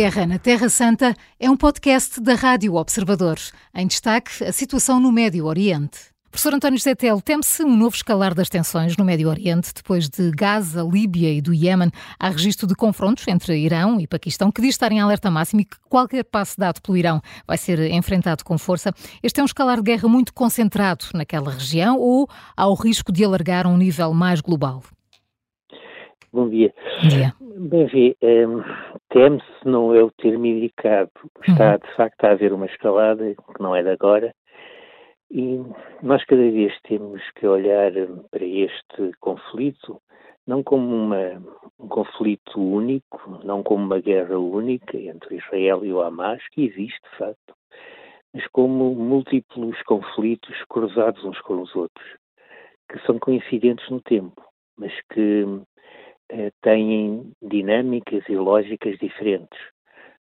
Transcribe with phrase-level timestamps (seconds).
[0.00, 3.36] Guerra na Terra Santa é um podcast da Rádio Observador.
[3.74, 5.98] Em destaque, a situação no Médio Oriente.
[6.30, 10.30] Professor António José Tel, teme-se um novo escalar das tensões no Médio Oriente, depois de
[10.30, 11.90] Gaza, Líbia e do Iémen.
[12.18, 15.66] Há registro de confrontos entre Irão e Paquistão, que diz estar em alerta máximo e
[15.66, 18.94] que qualquer passo dado pelo Irão vai ser enfrentado com força.
[19.22, 23.22] Este é um escalar de guerra muito concentrado naquela região ou há o risco de
[23.22, 24.82] alargar a um nível mais global?
[26.32, 26.72] Bom dia.
[27.02, 27.34] Bom dia.
[27.62, 28.62] Bem, vi, um,
[29.10, 31.10] teme-se não é o termo indicado.
[31.46, 31.78] Está, uhum.
[31.78, 34.34] de facto, a haver uma escalada, que não é de agora,
[35.30, 35.60] e
[36.02, 37.92] nós cada vez temos que olhar
[38.30, 40.00] para este conflito
[40.46, 41.42] não como uma,
[41.78, 47.02] um conflito único, não como uma guerra única entre Israel e o Hamas, que existe
[47.12, 47.54] de facto,
[48.32, 52.08] mas como múltiplos conflitos cruzados uns com os outros,
[52.90, 54.42] que são coincidentes no tempo,
[54.78, 55.44] mas que
[56.30, 59.58] eh, têm dinâmicas e lógicas diferentes.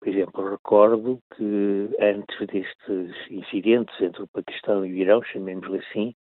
[0.01, 6.15] Por exemplo, recordo que antes destes incidentes entre o Paquistão e o Irão, chamemos-lhe assim,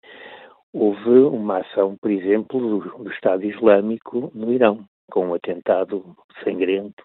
[0.71, 7.03] houve uma ação, por exemplo, do, do, Estado Islâmico no Irão, com um atentado sangrento,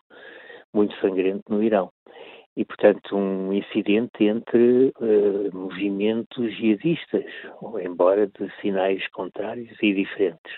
[0.74, 1.90] muito sangrento no Irão.
[2.58, 7.26] E, portanto, um incidente entre uh, movimentos jihadistas,
[7.82, 10.54] embora de sinais contrários e diferentes.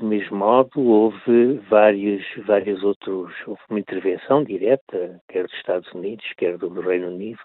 [0.00, 6.24] Do mesmo modo, houve vários, vários outros, houve uma intervenção direta, quer dos Estados Unidos,
[6.38, 7.38] quer do Reino Unido,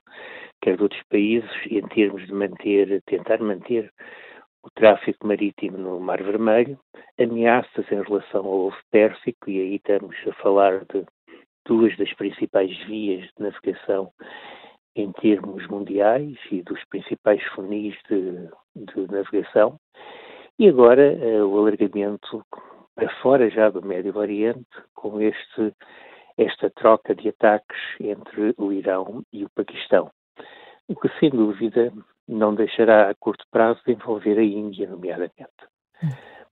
[0.62, 3.92] quer de outros países, em termos de manter, tentar manter
[4.64, 6.80] o tráfego marítimo no Mar Vermelho,
[7.20, 11.04] ameaças em relação ao Golfo Pérsico, e aí estamos a falar de
[11.68, 14.14] duas das principais vias de navegação
[14.96, 18.48] em termos mundiais e dos principais funis de,
[18.78, 19.78] de navegação,
[20.58, 22.46] e agora uh, o alargamento
[22.96, 25.74] para fora já do Médio Oriente, com este,
[26.38, 30.10] esta troca de ataques entre o Irão e o Paquistão.
[30.88, 31.92] O que, sem dúvida,
[32.28, 35.36] não deixará a curto prazo de envolver a Índia, nomeadamente.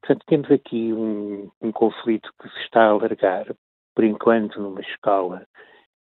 [0.01, 3.45] Portanto, temos aqui um, um conflito que se está a alargar,
[3.95, 5.47] por enquanto, numa escala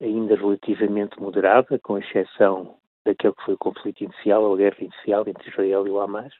[0.01, 5.49] ainda relativamente moderada, com exceção daquele que foi o conflito inicial, a guerra inicial entre
[5.49, 6.33] Israel e o Hamas,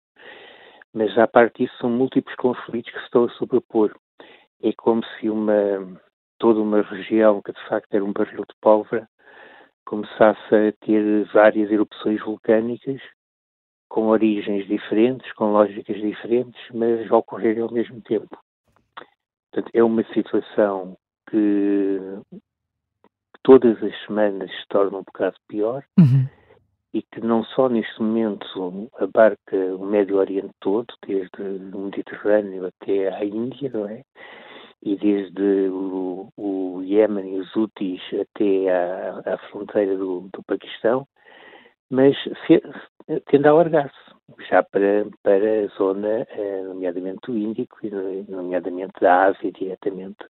[0.95, 3.93] mas à parte disso são múltiplos conflitos que se estão a sobrepor.
[4.63, 6.01] É como se uma
[6.39, 9.07] toda uma região que de facto era um barril de pólvora
[9.85, 13.01] começasse a ter várias erupções vulcânicas
[13.89, 18.37] com origens diferentes, com lógicas diferentes, mas ocorrerem ao mesmo tempo.
[19.51, 20.97] Portanto, é uma situação
[21.29, 21.99] que
[23.43, 25.83] todas as semanas se torna um bocado pior.
[25.99, 26.27] Uhum
[26.95, 33.09] e que não só neste momento abarca o Médio Oriente todo, desde o Mediterrâneo até
[33.09, 34.01] à Índia, não é?
[34.81, 41.05] E desde o, o Iémen e os Houthis até à, à fronteira do, do, Paquistão,
[41.89, 42.15] mas
[43.25, 44.15] tende a alargar-se
[44.49, 47.91] já para, para a zona, eh, nomeadamente do Índico e
[48.29, 50.25] nomeadamente da Ásia diretamente,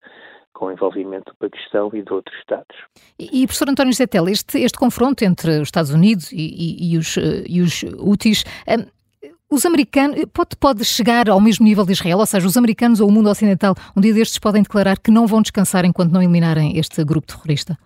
[0.53, 2.77] com o envolvimento do Paquistão e de outros Estados.
[3.19, 6.99] E, e professor António Zetel, este, este confronto entre os Estados Unidos e, e, e
[6.99, 9.03] os, e os um,
[9.51, 13.09] os americanos, pode, pode chegar ao mesmo nível de Israel, ou seja, os americanos ou
[13.09, 16.79] o mundo ocidental, um dia destes podem declarar que não vão descansar enquanto não eliminarem
[16.79, 17.77] este grupo terrorista?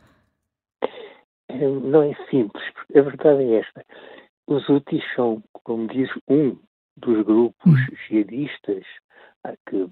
[1.51, 2.63] Não é simples,
[2.95, 3.85] a verdade é esta.
[4.47, 6.57] Os Houthis são, como diz um
[6.97, 7.97] dos grupos hum.
[8.09, 8.85] jihadistas
[9.69, 9.89] que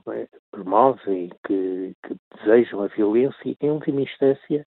[0.50, 4.66] promovem, que, que desejam a violência em última instância,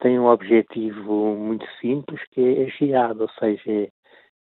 [0.00, 3.88] têm um objetivo muito simples, que é a jihad, ou seja, é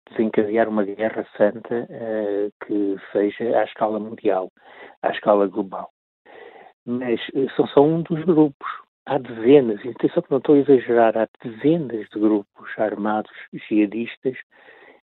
[0.09, 4.51] desencadear uma guerra santa uh, que seja à escala mundial,
[5.01, 5.89] à escala global.
[6.85, 8.67] Mas uh, são só um dos grupos.
[9.05, 13.31] Há dezenas, atenção que não estou a exagerar, há dezenas de grupos armados
[13.67, 14.38] jihadistas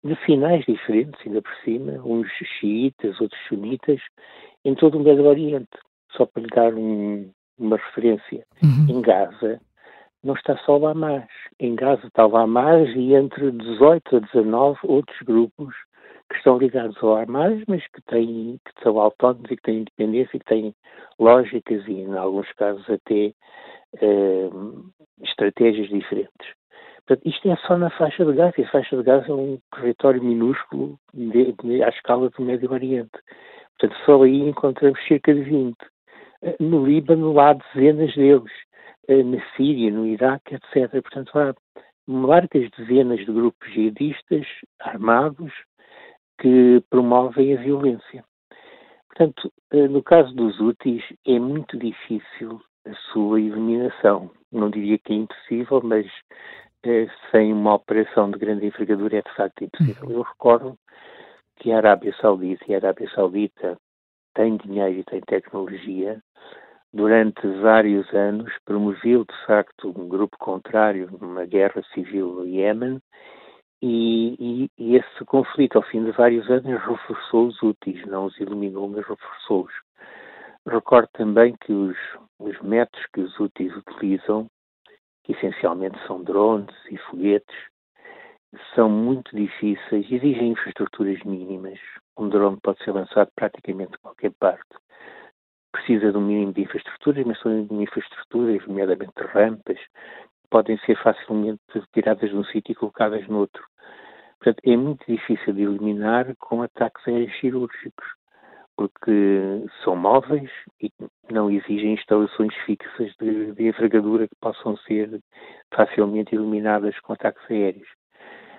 [0.07, 2.29] de finais diferentes, ainda por cima, uns
[2.61, 4.01] xiitas, outros sunitas,
[4.65, 5.69] em todo o Médio Oriente.
[6.13, 8.87] Só para lhe dar um, uma referência, uhum.
[8.89, 9.61] em Gaza
[10.27, 11.25] não está só o Hamas.
[11.61, 15.75] Em Gaza está o Hamas e entre 18 a 19 outros grupos
[16.29, 20.37] que estão ligados ao Hamas, mas que, têm, que são autónomos e que têm independência
[20.37, 20.75] e que têm
[21.19, 23.33] lógicas e, em alguns casos, até
[24.01, 24.51] eh,
[25.23, 26.49] estratégias diferentes.
[27.07, 29.59] Portanto, isto é só na faixa de Gaza, e a faixa de Gaza é um
[29.73, 33.17] território minúsculo de, de, à escala do Médio Oriente.
[33.79, 35.77] Portanto, só aí encontramos cerca de 20.
[36.43, 38.53] Eh, no Líbano há dezenas deles,
[39.07, 40.91] eh, na Síria, no Iraque, etc.
[41.01, 41.55] Portanto, há
[42.09, 44.47] largas dezenas de grupos jihadistas
[44.81, 45.53] armados
[46.41, 48.25] que promovem a violência.
[49.09, 54.31] Portanto, eh, no caso dos úteis, é muito difícil a sua eliminação.
[54.51, 56.07] Não diria que é impossível, mas
[57.31, 60.11] sem uma operação de grande envergadura é de facto impossível.
[60.11, 60.79] Eu recordo
[61.57, 63.79] que a Arábia Saudita, e a Arábia Saudita
[64.35, 66.21] tem dinheiro e tem tecnologia,
[66.93, 73.01] durante vários anos promoveu de facto um grupo contrário numa guerra civil no Iêmen
[73.83, 78.41] e, e, e, esse conflito, ao fim de vários anos, reforçou os úteis, não os
[78.41, 79.73] eliminou, mas reforçou-os.
[80.67, 81.97] Recordo também que os,
[82.39, 84.49] os métodos que os úteis utilizam,
[85.27, 87.57] que essencialmente são drones e foguetes,
[88.77, 91.81] são muito difíceis, exigem infraestruturas mínimas.
[92.17, 94.69] Um drone pode ser lançado praticamente de qualquer parte.
[95.73, 99.79] Precisa de um mínimo de infraestruturas, mas são infraestruturas, nomeadamente rampas,
[100.49, 101.61] podem ser facilmente
[101.93, 103.65] tiradas de um sítio e colocadas noutro.
[104.39, 108.07] Portanto, é muito difícil de eliminar com ataques aéreos cirúrgicos,
[108.77, 110.51] porque são móveis
[110.81, 110.91] e
[111.31, 115.21] não exigem instalações fixas de, de envergadura que possam ser
[115.75, 117.89] facilmente eliminadas com ataques aéreos.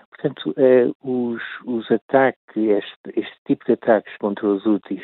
[0.10, 5.04] Portanto, eh, os, os ataques, este, este tipo de ataques contra os úteis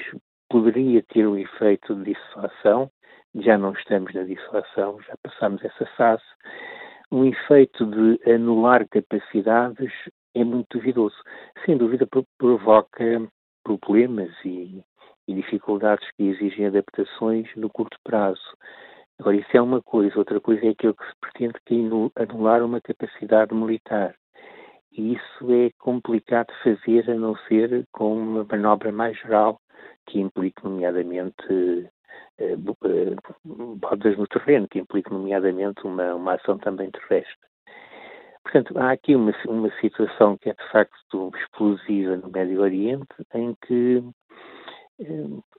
[0.49, 2.89] poderia ter um efeito de dissuasão,
[3.35, 6.23] já não estamos na dissuasão, já passamos essa fase.
[7.11, 9.91] Um efeito de anular capacidades
[10.35, 11.15] é muito duvidoso.
[11.65, 12.07] Sem dúvida
[12.37, 13.27] provoca
[13.63, 14.83] problemas e,
[15.27, 18.41] e dificuldades que exigem adaptações no curto prazo.
[19.19, 20.17] Agora, isso é uma coisa.
[20.17, 24.15] Outra coisa é aquilo que se pretende que é anular uma capacidade militar.
[24.91, 29.59] E isso é complicado de fazer, a não ser com uma manobra mais geral,
[30.05, 31.89] que implique, nomeadamente,
[32.37, 37.47] eh, bodas no terreno, que implique, nomeadamente, uma, uma ação também terrestre.
[38.43, 43.55] Portanto, há aqui uma, uma situação que é de facto explosiva no Médio Oriente, em
[43.65, 44.03] que, eh,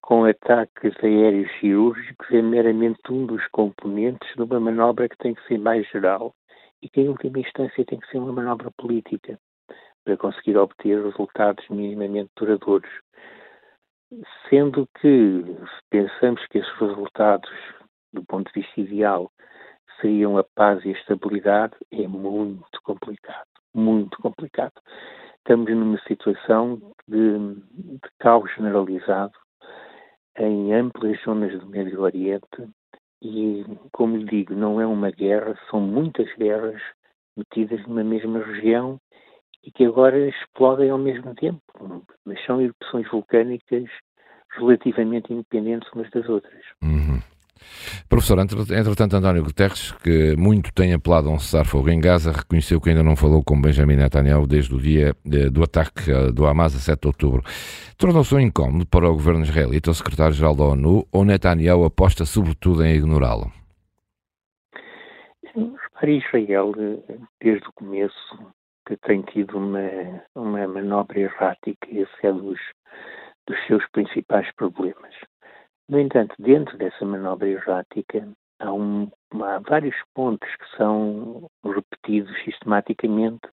[0.01, 5.47] com ataques aéreos cirúrgicos, é meramente um dos componentes de uma manobra que tem que
[5.47, 6.35] ser mais geral
[6.83, 9.39] e que, em última instância, tem que ser uma manobra política
[10.05, 12.91] para conseguir obter resultados minimamente duradouros.
[14.49, 15.43] Sendo que
[15.91, 17.51] pensamos que esses resultados,
[18.13, 19.33] do ponto de vista ideal,
[20.01, 23.54] seriam a paz e a estabilidade, é muito complicado.
[23.75, 24.73] Muito complicado.
[25.39, 29.35] Estamos numa situação de, de caos generalizado
[30.39, 32.69] em amplas zonas do Médio Oriente
[33.23, 36.81] e, como lhe digo, não é uma guerra, são muitas guerras
[37.37, 38.99] metidas numa mesma região
[39.63, 41.61] e que agora explodem ao mesmo tempo.
[42.25, 43.85] Mas são erupções vulcânicas
[44.51, 46.65] relativamente independentes umas das outras.
[46.83, 47.21] Uhum.
[48.09, 52.91] Professor, entretanto, António Guterres, que muito tem apelado a um cessar-fogo em Gaza, reconheceu que
[52.91, 56.75] ainda não falou com Benjamin Netanyahu desde o dia eh, do ataque eh, do Hamas
[56.75, 57.43] a 7 de outubro.
[57.97, 62.85] Tornou-se um incómodo para o governo israelita, o secretário-geral da ONU, ou Netanyahu aposta sobretudo
[62.85, 63.51] em ignorá-lo?
[65.95, 66.73] Para Israel,
[67.41, 68.53] desde o começo,
[68.87, 72.59] que tem tido uma, uma manobra errática, esse é dos,
[73.47, 75.15] dos seus principais problemas.
[75.87, 78.27] No entanto, dentro dessa manobra errática,
[78.59, 83.47] há, um, há vários pontos que são repetidos sistematicamente,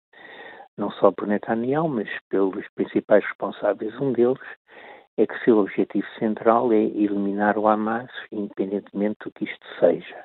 [0.78, 3.98] não só por Netanyahu, mas pelos principais responsáveis.
[4.00, 4.38] Um deles
[5.16, 10.24] é que seu objetivo central é eliminar o Hamas, independentemente do que isto seja.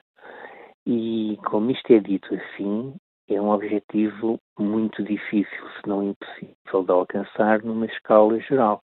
[0.86, 2.96] E, como isto é dito assim,
[3.28, 8.84] é um objetivo muito difícil, se não impossível, de alcançar numa escala geral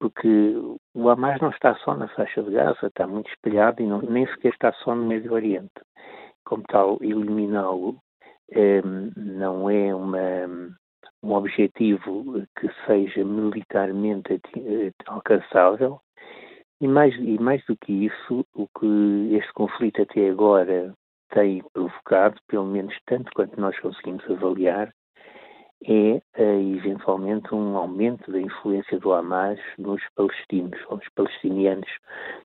[0.00, 0.54] porque
[0.94, 4.26] o Hamas não está só na faixa de Gaza, está muito espalhado e não, nem
[4.26, 5.70] sequer está só no Médio Oriente.
[6.44, 7.98] Como tal, eliminá-lo
[8.50, 8.82] eh,
[9.14, 10.74] não é uma,
[11.22, 16.00] um objetivo que seja militarmente eh, alcançável.
[16.80, 20.94] E mais, e mais do que isso, o que este conflito até agora
[21.30, 24.90] tem provocado, pelo menos tanto quanto nós conseguimos avaliar,
[25.84, 31.88] é uh, eventualmente um aumento da influência do Hamas nos palestinos, ou nos palestinianos,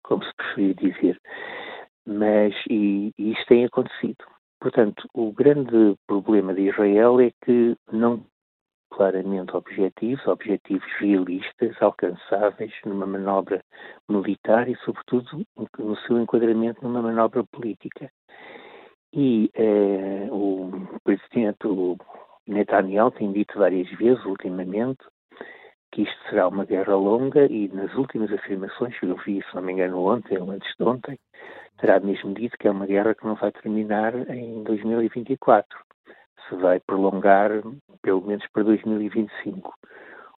[0.03, 1.21] como se preferir dizer.
[2.05, 4.23] Mas, e, e isto tem acontecido.
[4.59, 8.25] Portanto, o grande problema de Israel é que não
[8.95, 13.61] claramente objetivos, objetivos realistas, alcançáveis numa manobra
[14.09, 15.45] militar e, sobretudo,
[15.77, 18.09] no seu enquadramento numa manobra política.
[19.13, 20.71] E eh, o
[21.03, 21.97] presidente, o
[22.47, 25.03] Netanyahu tem dito várias vezes, ultimamente,
[25.91, 29.61] que isto será uma guerra longa e nas últimas afirmações que eu vi, se não
[29.61, 31.17] me engano, ontem ou antes de ontem,
[31.77, 35.79] terá mesmo dito que é uma guerra que não vai terminar em 2024.
[36.47, 37.49] Se vai prolongar
[38.01, 39.73] pelo menos para 2025.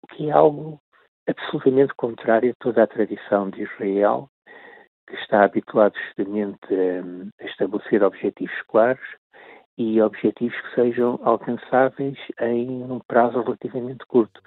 [0.03, 0.79] O que é algo
[1.27, 4.29] absolutamente contrário a toda a tradição de Israel,
[5.07, 6.67] que está habituado justamente
[7.41, 9.00] a, estabelecer objetivos claros
[9.77, 14.41] e objetivos que sejam alcançáveis em um prazo relativamente curto.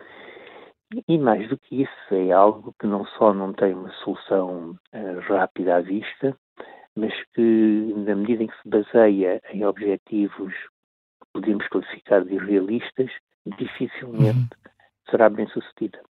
[1.07, 5.21] E mais do que isso, é algo que não só não tem uma solução uh,
[5.29, 6.35] rápida à vista,
[6.97, 13.11] mas que, na medida em que se baseia em objetivos que podemos classificar de irrealistas,
[13.59, 14.73] dificilmente uhum.
[15.11, 16.01] será bem sucedida.